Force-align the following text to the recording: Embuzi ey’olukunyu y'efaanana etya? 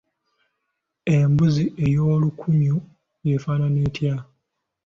Embuzi 1.17 1.65
ey’olukunyu 1.85 2.75
y'efaanana 3.27 3.79
etya? 3.87 4.15